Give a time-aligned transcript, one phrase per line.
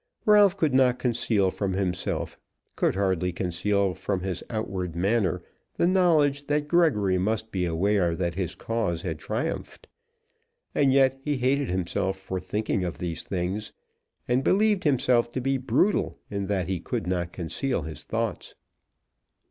[0.25, 2.39] Ralph could not conceal from himself,
[2.75, 5.43] could hardly conceal from his outward manner,
[5.75, 9.85] the knowledge that Gregory must be aware that his cause had triumphed.
[10.73, 13.73] And yet he hated himself for thinking of these things,
[14.27, 18.55] and believed himself to be brutal in that he could not conceal his thoughts.